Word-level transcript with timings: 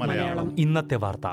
മലയാളം. 0.00 0.56
ഇന്നത്തെ 0.58 0.94
വാർത്ത. 0.94 1.26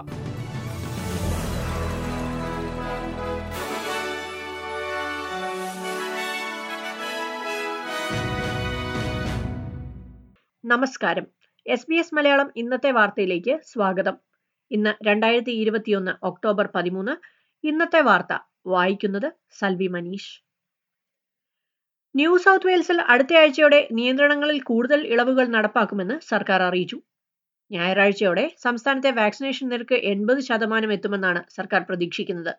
നമസ്കാരം. 10.65 11.27
എസ് 11.67 11.85
ബി 11.89 11.95
എസ് 11.95 12.15
മലയാളം 12.15 12.51
ഇന്നത്തെ 12.55 12.91
വാർത്തയിലേക്ക് 12.91 13.59
സ്വാഗതം. 13.63 14.17
ഇന്ന് 14.71 15.05
രണ്ടായിരത്തി 15.07 15.51
ഇരുപത്തിയൊന്ന് 15.51 16.25
ഒക്ടോബർ 16.25 16.69
പതിമൂന്ന്. 16.75 17.11
ഇന്നത്തെ 17.67 18.01
വാർത്ത 18.01 18.37
വായിക്കുന്നത് 18.65 19.31
സൽവി 19.59 19.87
മനീഷ്. 19.87 20.50
ന്യൂ 22.15 22.31
സൗത്ത് 22.43 22.67
വെയിൽസിൽ 22.67 22.97
അടുത്തയാഴ്ചയോടെ 23.13 23.77
നിയന്ത്രണങ്ങളിൽ 23.97 24.57
കൂടുതൽ 24.69 24.99
ഇളവുകൾ 25.13 25.45
നടപ്പാക്കുമെന്ന് 25.53 26.15
സർക്കാർ 26.31 26.61
അറിയിച്ചു. 26.61 26.97
ഞായറാഴ്ചയോടെ 27.71 28.43
സംസ്ഥാനത്തെ 28.63 29.11
വാക്സിനേഷൻ 29.19 29.65
നിരക്ക് 29.69 29.97
എൺപത് 30.11 30.39
ശതമാനം 30.39 30.91
എത്തുമെന്നാണ് 30.95 31.41
സർക്കാർ 31.57 31.81
പ്രതീക്ഷിക്കുന്നത്. 31.89 32.53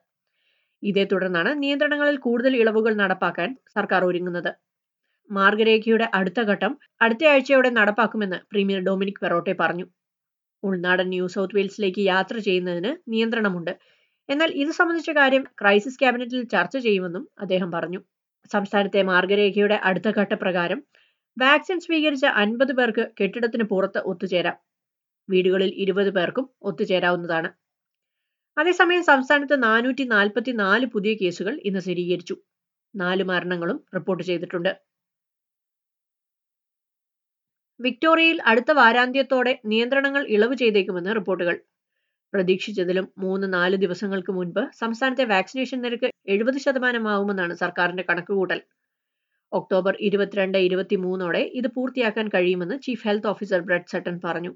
ഇതേ 0.83 1.05
തുടർന്നാണ് 1.05 1.51
നിയന്ത്രണങ്ങളിൽ 1.63 2.17
കൂടുതൽ 2.19 2.55
ഇളവുകൾ 2.57 2.95
നടപ്പാക്കാൻ 2.95 3.51
സർക്കാർ 3.77 4.05
ഒരുങ്ങുന്നത്. 4.05 4.51
മാർഗരേഖയുടെ 5.31 6.07
അടുത്ത 6.19 6.41
ഘട്ടം 6.53 6.73
അടുത്തയാഴ്ചയോടെ 7.01 7.71
നടപ്പാക്കുമെന്ന് 7.81 8.39
പ്രീമിയർ 8.51 8.81
ഡൊമിനിക് 8.81 9.21
പെറോട്ടെ 9.21 9.55
പറഞ്ഞു. 9.61 9.87
ഉൾനാടൻ 10.63 11.09
ന്യൂ 11.09 11.27
സൗത്ത് 11.27 11.57
വെയിൽസിലേക്ക് 11.57 12.03
യാത്ര 12.13 12.37
ചെയ്യുന്നതിന് 12.39 12.93
നിയന്ത്രണമുണ്ട്. 13.13 13.73
എന്നാൽ 14.29 14.51
ഇത് 14.63 14.73
സംബന്ധിച്ച 14.81 15.11
കാര്യം 15.21 15.45
ക്രൈസിസ് 15.61 15.99
ക്യാബിനറ്റിൽ 15.99 16.43
ചർച്ച 16.47 16.77
ചെയ്യുമെന്നും 16.79 17.25
അദ്ദേഹം 17.41 17.71
പറഞ്ഞു. 17.73 18.01
സംസ്ഥാനത്തെ 18.51 19.03
മാർഗരേഖയുടെ 19.03 19.75
അടുത്ത 19.75 20.09
ഘട്ട 20.11 20.33
പ്രകാരം 20.35 20.83
വാക്സിൻ 21.39 21.81
സ്വീകരിച്ച 21.81 22.25
അൻപത് 22.25 22.73
പേർക്ക് 22.73 23.13
കെട്ടിടത്തിന് 23.21 23.63
പുറത്ത് 23.63 23.99
ഒത്തുചേരാം. 23.99 24.57
വീടുകളിൽ 25.31 25.69
ഇരുപത് 25.75 26.11
പേർക്കും 26.11 26.51
ഒത്തുചേരാവുന്നതാണ്. 26.63 27.51
അതേസമയം 28.59 29.05
സംസ്ഥാനത്ത് 29.05 29.63
നാനൂറ്റി 29.63 30.05
നാൽപ്പത്തി 30.05 30.51
നാല് 30.51 30.87
പുതിയ 30.87 31.15
കേസുകൾ 31.15 31.61
ഇന്ന് 31.65 31.81
സ്ഥിരീകരിച്ചു. 31.81 32.37
നാല് 32.97 33.23
മരണങ്ങളും 33.23 33.85
റിപ്പോർട്ട് 33.95 34.25
ചെയ്തിട്ടുണ്ട്. 34.25 34.73
വിക്ടോറിയയിൽ 37.81 38.43
അടുത്ത 38.43 38.71
വാരാന്ത്യത്തോടെ 38.71 39.61
നിയന്ത്രണങ്ങൾ 39.65 40.27
ഇളവ് 40.27 40.57
ചെയ്തേക്കുമെന്ന് 40.57 41.15
റിപ്പോർട്ടുകൾ. 41.15 41.61
പ്രതീക്ഷിച്ചതിലും 42.35 43.13
മൂന്ന് 43.19 43.53
നാല് 43.53 43.77
ദിവസങ്ങൾക്ക് 43.77 44.33
മുൻപ് 44.33 44.71
സംസ്ഥാനത്തെ 44.73 45.25
വാക്സിനേഷൻ 45.25 45.83
നിരക്ക് 45.83 46.12
എഴുപത് 46.27 46.59
ശതമാനമാവുമെന്നാണ് 46.59 47.55
സർക്കാരിന്റെ 47.55 48.05
കണക്കുകൂട്ടൽ. 48.11 48.61
ഒക്ടോബർ 49.53 49.97
ഇരുപത്തിരണ്ട് 50.01 50.59
ഇരുപത്തിമൂന്നോടെ 50.59 51.41
ഇത് 51.55 51.69
പൂർത്തിയാക്കാൻ 51.77 52.29
കഴിയുമെന്ന് 52.29 52.83
chief 52.83 53.09
health 53.09 53.27
officer 53.27 53.61
Brett 53.61 53.91
Sutton 53.93 54.21
പറഞ്ഞു. 54.25 54.53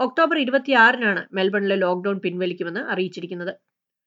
ഒക്ടോബർ 0.00 0.38
ഇരുപത്തിയാറിനാണ് 0.38 1.22
മെൽബണിലെ 1.32 1.76
ലോക്ഡൌൺ 1.76 2.18
പിൻവലിക്കുമെന്ന് 2.18 2.80
അറിയിച്ചിരിക്കുന്നത്. 2.80 3.52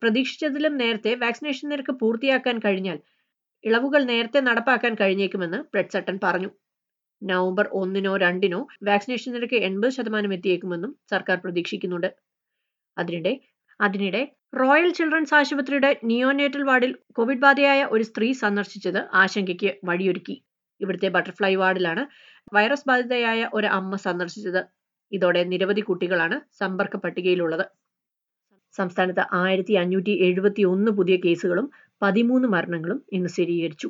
പ്രതീക്ഷിച്ചതിലും 0.02 0.78
നേരത്തെ 0.78 1.16
വാക്സിനേഷൻ 1.16 1.70
നിരക്ക് 1.70 1.92
പൂർത്തിയാക്കാൻ 1.92 2.60
കഴിഞ്ഞാൽ 2.60 3.00
ഇളവുകൾ 3.64 4.04
നേരത്തെ 4.04 4.40
നടപ്പാക്കാൻ 4.40 4.96
കഴിഞ്ഞേക്കുമെന്ന് 4.96 5.58
ബ്രെഡ് 5.58 5.90
സട്ടൺ 5.90 6.20
പറഞ്ഞു. 6.24 6.50
നവംബർ 7.22 7.70
ഒന്നിനോ 7.82 8.18
രണ്ടിനോ 8.18 8.68
വാക്സിനേഷൻ 8.84 9.34
നിരക്ക് 9.34 9.56
എൺപത് 9.56 9.90
ശതമാനം 9.90 10.34
എത്തിയേക്കുമെന്നും 10.34 10.96
സർക്കാർ 11.10 11.38
പ്രതീക്ഷിക്കുന്നുണ്ട്. 11.38 12.10
അതിനിടെ 12.98 13.34
അതിനിടെ 13.82 14.36
റോയൽ 14.60 14.92
ചിൽഡ്രൻസ് 14.92 15.34
ആശുപത്രിയുടെ 15.34 16.00
നിയോനേറ്റൽ 16.04 16.64
വാർഡിൽ 16.64 16.98
കോവിഡ് 17.12 17.40
ബാധയായ 17.40 17.86
ഒരു 17.86 18.04
സ്ത്രീ 18.04 18.32
സന്ദർശിച്ചത് 18.32 19.08
ആശങ്കയ്ക്ക് 19.14 19.80
വഴിയൊരുക്കി. 19.86 20.44
ഇവിടുത്തെ 20.82 21.08
ബട്ടർഫ്ലൈ 21.08 21.56
വാർഡിലാണ് 21.56 22.08
വൈറസ് 22.54 22.88
ബാധിതയായ 22.88 23.50
ഒരു 23.54 23.68
അമ്മ 23.68 23.96
സന്ദർശിച്ചത്. 23.96 24.62
ഇതോടെ 25.12 25.44
നിരവധി 25.44 25.82
കുട്ടികളാണ് 25.82 26.42
സമ്പർക്ക 26.54 26.98
പട്ടികയിലുള്ളത്. 26.98 27.66
സംസ്ഥാനത്ത് 28.76 29.22
ആയിരത്തി 29.34 29.74
അഞ്ഞൂറ്റി 29.74 30.12
എഴുപത്തി 30.12 30.64
ഒന്ന് 30.64 30.92
പുതിയ 30.92 31.16
കേസുകളും 31.16 31.72
പതിമൂന്ന് 32.02 32.48
മരണങ്ങളും 32.48 33.06
ഇന്ന് 33.14 33.30
സ്ഥിരീകരിച്ചു. 33.30 33.90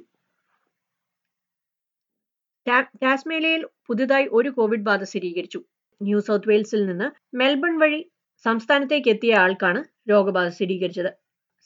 ടാസ്മേലയിൽ 3.04 3.66
പുതുതായി 3.88 4.28
ഒരു 4.32 4.50
കോവിഡ് 4.50 4.82
ബാധ 4.82 5.04
സ്ഥിരീകരിച്ചു. 5.04 5.66
ന്യൂ 6.02 6.20
സൗത്ത് 6.20 6.50
വെയിൽസിൽ 6.50 6.86
നിന്ന് 6.86 7.38
മെൽബൺ 7.38 7.80
വഴി 7.80 8.13
സംസ്ഥാനത്തേക്ക് 8.46 9.10
എത്തിയ 9.10 9.36
ആൾക്കാണ് 9.36 9.84
രോഗബാധ 10.10 10.48
സ്ഥിരീകരിച്ചത്. 10.48 11.12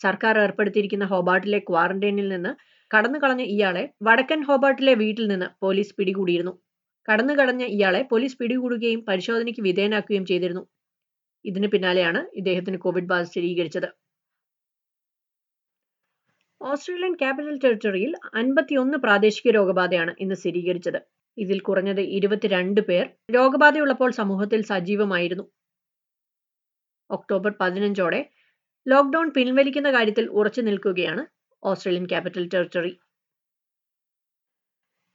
സർക്കാർ 0.02 0.40
ഏർപ്പെടുത്തിയിരിക്കുന്ന 0.40 1.06
ഹോബാർട്ടിലെ 1.06 1.60
ക്വാറന്റൈനിൽ 1.60 2.30
നിന്ന് 2.30 2.52
കടന്നു 2.92 3.20
കളഞ്ഞ 3.20 3.42
ഇയാളെ 3.42 3.94
വടക്കൻ 4.04 4.44
ഹോബാർട്ടിലെ 4.44 4.94
വീട്ടിൽ 4.94 5.28
നിന്ന് 5.28 5.46
പോലീസ് 5.62 5.96
പിടികൂടിയിരുന്നു. 5.98 6.54
കടന്നു 7.08 7.34
കളഞ്ഞ 7.34 7.64
ഇയാളെ 7.66 8.02
പോലീസ് 8.12 8.38
പിടികൂടുകയും 8.38 9.06
പരിശോധനയ്ക്ക് 9.06 9.62
വിധേയനാക്കുകയും 9.62 10.26
ചെയ്തിരുന്നു. 10.26 10.64
ഇതിന് 11.46 11.68
പിന്നാലെയാണ് 11.68 12.28
ഇദ്ദേഹത്തിന് 12.36 12.78
കോവിഡ് 12.78 13.06
ബാധ 13.06 13.24
സ്ഥിരീകരിച്ചത്. 13.24 13.90
ഓസ്ട്രേലിയൻ 16.62 17.14
ക്യാപിറ്റൽ 17.14 17.60
ടെറിട്ടറിയിൽ 17.64 18.14
അൻപത്തിയൊന്ന് 18.34 18.98
പ്രാദേശിക 18.98 19.52
രോഗബാധയാണ് 19.52 20.16
ഇന്ന് 20.20 20.36
സ്ഥിരീകരിച്ചത്. 20.36 21.00
ഇതിൽ 21.38 21.60
കുറഞ്ഞത് 21.60 22.02
ഇരുപത്തിരണ്ട് 22.02 22.82
പേർ 22.82 23.06
രോഗബാധയുള്ളപ്പോൾ 23.36 24.12
സമൂഹത്തിൽ 24.12 24.62
സജീവമായിരുന്നു. 24.64 25.46
ഒക്ടോബർ 27.10 27.54
പതിനഞ്ചോടെ 27.62 28.30
ലോക്ക്ഡൌൺ 28.88 29.30
പിൻവലിക്കുന്ന 29.30 29.92
കാര്യത്തിൽ 29.92 30.28
ഉറച്ചു 30.30 30.62
നിൽക്കുകയാണ് 30.62 31.26
ഓസ്ട്രേലിയൻ 31.64 32.06
ക്യാപിറ്റൽ 32.06 32.50
ടെറിട്ടറി. 32.54 33.00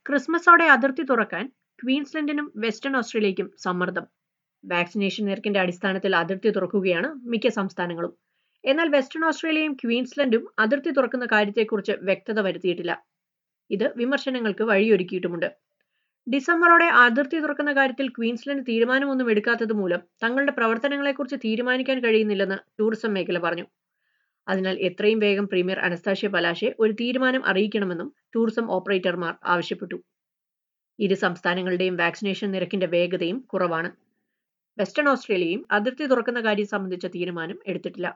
ക്രിസ്മസോടെ 0.07 0.65
അതിർത്തി 0.65 1.03
തുറക്കാൻ 1.03 1.53
ക്വീൻസ്ലൻഡിനും 1.83 2.53
വെസ്റ്റേൺ 2.57 2.97
ഓസ്ട്രേലിയയ്ക്കും 2.97 3.53
സമ്മർദ്ദം. 3.59 4.07
വാക്സിനേഷൻ 4.65 5.25
നിരക്കിന്റെ 5.25 5.61
അടിസ്ഥാനത്തിൽ 5.61 6.17
അതിർത്തി 6.17 6.49
തുറക്കുകയാണ് 6.49 7.09
മിക്ക 7.29 7.49
സംസ്ഥാനങ്ങളും. 7.49 8.13
എന്നാൽ 8.65 8.89
വെസ്റ്റേൺ 8.89 9.25
ഓസ്ട്രേലിയയും 9.25 9.73
ക്വീൻസ്ലൻഡും 9.73 10.53
അതിർത്തി 10.59 10.91
തുറക്കുന്ന 10.91 11.27
കാര്യത്തെക്കുറിച്ച് 11.33 11.93
വ്യക്തത 11.93 12.41
വരുത്തിയിട്ടില്ല. 12.41 13.05
ഇത് 13.71 13.93
വിമർശനങ്ങൾക്ക് 13.97 14.63
വഴിയൊരുക്കിയിട്ടുമുണ്ട്. 14.63 15.49
ഡിസംബറോടെ 16.27 16.85
അതിർത്തി 16.85 17.39
തുറക്കുന്ന 17.41 17.73
കാര്യത്തിൽ 17.73 18.09
ക്വീൻസ്ലൻഡ് 18.09 18.67
തീരുമാനമൊന്നും 18.69 19.31
എടുക്കാത്തത് 19.31 19.73
മൂലം 19.73 20.01
തങ്ങളുടെ 20.23 20.53
പ്രവർത്തനങ്ങളെക്കുറിച്ച് 20.53 21.37
തീരുമാനിക്കാൻ 21.37 21.99
കഴിയുന്നില്ലെന്ന് 22.05 22.59
ടൂറിസം 22.81 23.15
മേഖല 23.15 23.39
പറഞ്ഞു. 23.39 23.67
അതിനാൽ 24.49 24.77
എത്രയും 24.81 25.19
വേഗം 25.19 25.47
പ്രീമിയർ 25.47 25.79
അനസ്താഷ്യ 25.79 26.29
പലാശെ 26.29 26.75
ഒരു 26.79 26.93
തീരുമാനം 26.93 27.43
അറിയിക്കണമെന്നും 27.47 28.09
ടൂറിസം 28.35 28.71
ഓപ്പറേറ്റർമാർ 28.71 29.35
ആവശ്യപ്പെട്ടു. 29.45 29.99
ഇരു 30.99 31.15
സംസ്ഥാനങ്ങളുടെയും 31.15 31.97
വാക്സിനേഷൻ 31.97 32.51
നിരക്കിന്റെ 32.51 32.87
വേഗതയും 32.87 33.41
കുറവാണ്. 33.53 33.91
വെസ്റ്റേൺ 34.79 35.09
ഓസ്ട്രേലിയയും 35.09 35.67
അതിർത്തി 35.71 36.07
തുറക്കുന്ന 36.07 36.41
കാര്യം 36.41 36.67
സംബന്ധിച്ച 36.67 37.07
തീരുമാനം 37.07 37.59
എടുത്തിട്ടില്ല. 37.67 38.09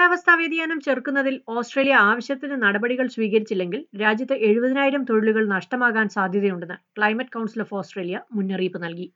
കാലാവസ്ഥാ 0.00 0.34
വ്യതിയാനം 0.40 0.78
ചെറുക്കുന്നതിൽ 0.84 1.34
ഓസ്ട്രേലിയ 1.54 1.94
ആവശ്യത്തിന് 2.10 2.56
നടപടികൾ 2.62 3.06
സ്വീകരിച്ചില്ലെങ്കിൽ 3.14 3.80
രാജ്യത്ത് 4.02 4.36
എഴുപതിനായിരം 4.46 5.02
തൊഴിലുകൾ 5.08 5.42
നഷ്ടമാകാൻ 5.52 6.06
സാധ്യതയുണ്ടെന്ന് 6.14 6.76
ക്ലൈമറ്റ് 6.96 7.32
കൗൺസിൽ 7.34 7.60
ഓഫ് 7.64 7.74
ഓസ്ട്രേലിയ 7.78 8.16
മുന്നറിയിപ്പ് 8.36 8.78
നൽകി. 8.84 9.06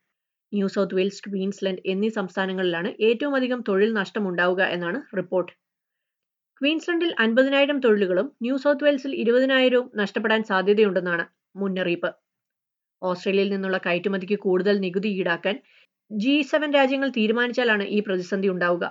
ന്യൂ 0.52 0.66
സൗത്ത് 0.74 0.96
വെയിൽസ് 0.98 1.22
ക്വീൻസ്ലൻഡ് 1.26 1.82
എന്നീ 1.92 2.08
സംസ്ഥാനങ്ങളിലാണ് 2.18 2.90
ഏറ്റവും 3.08 3.34
അധികം 3.38 3.60
തൊഴിൽ 3.68 3.92
നഷ്ടമുണ്ടാവുക 4.00 4.62
എന്നാണ് 4.74 4.98
റിപ്പോർട്ട്. 5.20 5.50
ക്വീൻസ്ലൻഡിൽ 6.60 7.12
അൻപതിനായിരം 7.24 7.80
തൊഴിലുകളും 7.86 8.28
ന്യൂ 8.46 8.58
സൗത്ത് 8.64 8.86
വെയിൽസിൽ 8.86 9.14
ഇരുപതിനായിരവും 9.22 9.88
നഷ്ടപ്പെടാൻ 10.02 10.44
സാധ്യതയുണ്ടെന്നാണ് 10.50 11.24
മുന്നറിയിപ്പ്. 11.62 12.10
ഓസ്ട്രേലിയയിൽ 13.02 13.50
നിന്നുള്ള 13.54 13.80
കയറ്റുമതിക്ക് 13.86 14.38
കൂടുതൽ 14.46 14.76
നികുതി 14.84 15.12
ഈടാക്കാൻ 15.22 15.56
ജി 16.10 16.36
സെവൻ 16.52 16.70
രാജ്യങ്ങൾ 16.78 17.10
തീരുമാനിച്ചാലാണ് 17.18 17.86
ഈ 17.96 18.00
പ്രതിസന്ധി 18.08 18.50
ഉണ്ടാവുക. 18.56 18.84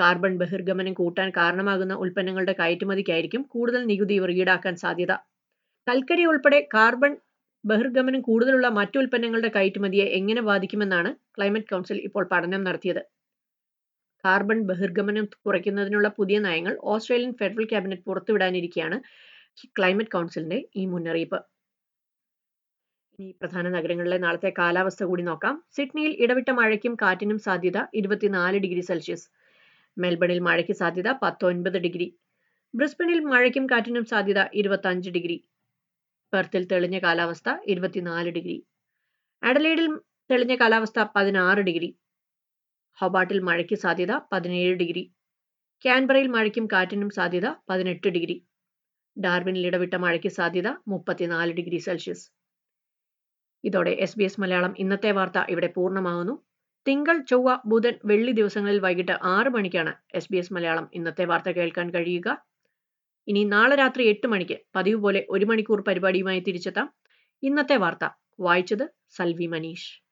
കാർബൺ 0.00 0.32
ബഹിർഗമനം 0.42 0.94
കൂട്ടാൻ 1.00 1.28
കാരണമാകുന്ന 1.38 1.94
ഉൽപ്പന്നങ്ങളുടെ 2.04 2.54
കയറ്റുമതിക്കായിരിക്കും 2.60 3.42
കൂടുതൽ 3.54 3.82
നികുതി 3.90 4.14
ഇവർ 4.20 4.30
ഈടാക്കാൻ 4.40 4.74
സാധ്യത. 4.84 5.12
കൽക്കരി 5.86 6.24
ഉൾപ്പെടെ 6.30 6.60
കാർബൺ 6.74 7.12
ബഹിർഗമനം 7.64 8.20
കൂടുതലുള്ള 8.28 8.68
മറ്റു 8.78 8.96
ഉൽപ്പന്നങ്ങളുടെ 9.02 9.50
കയറ്റുമതിയെ 9.56 10.06
എങ്ങനെ 10.18 10.42
ബാധിക്കുമെന്നാണ് 10.50 11.10
ക്ലൈമറ്റ് 11.36 11.70
കൗൺസിൽ 11.72 11.98
ഇപ്പോൾ 12.08 12.24
പഠനം 12.32 12.62
നടത്തിയത്. 12.66 13.02
കാർബൺ 14.24 14.58
ബഹിർഗമനം 14.70 15.26
കുറയ്ക്കുന്നതിനുള്ള 15.46 16.08
പുതിയ 16.18 16.36
നയങ്ങൾ 16.46 16.74
ഓസ്ട്രേലിയൻ 16.92 17.32
ഫെഡറൽ 17.40 17.66
ക്യാബിനറ്റ് 17.72 18.06
പുറത്തുവിടാനിരിക്കെയാണ് 18.08 18.96
ക്ലൈമറ്റ് 19.78 20.14
കൗൺസിലിന്റെ 20.14 20.58
ഈ 20.76 20.84
മുന്നറിയിപ്പ്. 20.92 21.38
ഇനി 23.18 23.28
പ്രധാന 23.40 23.66
നഗരങ്ങളിലെ 23.76 24.18
നാളത്തെ 24.24 24.50
കാലാവസ്ഥ 24.58 25.02
കൂടി 25.10 25.22
നോക്കാം. 25.22 25.54
സിഡ്നിയിൽ 25.76 26.12
ഇടവിട്ട 26.24 26.50
മഴയ്ക്കും 26.58 26.94
കാറ്റിനും 27.02 27.38
സാധ്യത 27.46 27.78
ഇരുപത്തിനാല് 28.00 28.58
ഡിഗ്രി 28.64 28.82
സെൽഷ്യസ്. 28.90 29.26
മെൽബണിൽ 29.98 30.38
മഴയ്ക്ക് 30.38 30.72
സാധ്യത 30.72 31.12
പത്തൊൻപത് 31.12 31.78
ഡിഗ്രി. 31.78 32.18
ബ്രിസ്ബനിൽ 32.74 33.20
മഴയ്ക്കും 33.20 33.66
കാറ്റിനും 33.66 34.04
സാധ്യത 34.04 34.40
ഇരുപത്തഞ്ച് 34.54 35.10
ഡിഗ്രി. 35.10 35.48
പെർത്തിൽ 36.32 36.66
തെളിഞ്ഞ 36.66 36.98
കാലാവസ്ഥ 36.98 37.48
ഇരുപത്തിനാല് 37.64 38.30
ഡിഗ്രി. 38.30 38.66
അഡലൈഡിൽ 39.42 39.96
തെളിഞ്ഞ 40.30 40.54
കാലാവസ്ഥ 40.54 41.06
പതിനാറ് 41.16 41.58
ഡിഗ്രി. 41.58 41.98
ഹൊബാട്ടിൽ 42.98 43.38
മഴയ്ക്ക് 43.38 43.76
സാധ്യത 43.76 44.12
പതിനേഴ് 44.32 44.74
ഡിഗ്രി. 44.74 45.12
ക്യാൻബറയിൽ 45.84 46.26
മഴയ്ക്കും 46.26 46.66
കാറ്റിനും 46.66 47.10
സാധ്യത 47.10 47.54
പതിനെട്ട് 47.68 48.08
ഡിഗ്രി. 48.08 48.46
ഡാർവിനിൽ 49.20 49.66
ഇടവിട്ട 49.66 49.94
മഴയ്ക്ക് 49.94 50.28
സാധ്യത 50.28 50.68
മുപ്പത്തിനാല് 50.88 51.52
ഡിഗ്രി 51.52 51.78
സെൽഷ്യസ്. 51.78 52.30
ഇതോടെ 53.64 53.90
എസ് 53.90 54.18
ബി 54.18 54.24
എസ് 54.24 54.40
മലയാളം 54.40 54.74
ഇന്നത്തെ 54.78 55.12
വാർത്ത 55.12 55.38
ഇവിടെ 55.48 55.66
പൂർണമാകുന്നു. 55.66 56.46
തിങ്കൾ 56.88 57.18
ചൊവ്വ 57.18 57.58
ബുധൻ 57.66 57.94
വെള്ളി 58.04 58.32
ദിവസങ്ങളിൽ 58.32 58.78
വൈകിട്ട് 58.80 59.18
ആറ് 59.22 59.48
മണിക്കാണ് 59.48 59.94
എസ് 60.14 60.28
ബി 60.32 60.36
എസ് 60.36 60.52
മലയാളം 60.52 60.90
ഇന്നത്തെ 60.94 61.24
വാർത്ത 61.24 61.50
കേൾക്കാൻ 61.50 61.90
കഴിയുക. 61.90 62.44
ഇനി 63.28 63.44
നാളെ 63.44 63.76
രാത്രി 63.76 64.08
എട്ട് 64.08 64.26
മണിക്ക് 64.26 64.58
പതിവ് 64.76 65.00
പോലെ 65.00 65.26
ഒരു 65.30 65.44
മണിക്കൂർ 65.44 65.80
പരിപാടിയുമായി 65.80 66.40
തിരിച്ചെത്താം. 66.40 66.92
ഇന്നത്തെ 67.42 67.76
വാർത്ത. 67.76 68.08
വായിച്ചത് 68.40 68.94
സൽവി 69.10 69.46
മനീഷ്. 69.46 70.02